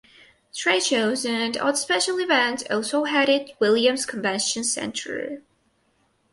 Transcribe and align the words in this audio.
Trade 0.51 0.81
shows 0.81 1.27
and 1.27 1.55
other 1.57 1.77
special 1.77 2.17
events 2.19 2.63
also 2.71 3.03
held 3.03 3.29
at 3.29 3.51
Williams 3.59 4.03
Convention 4.07 4.63
Center. 4.63 5.43